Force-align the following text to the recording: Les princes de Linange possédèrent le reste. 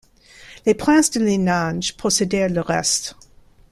Les 0.65 0.73
princes 0.73 1.11
de 1.11 1.19
Linange 1.19 1.95
possédèrent 1.95 2.49
le 2.49 2.61
reste. 2.61 3.13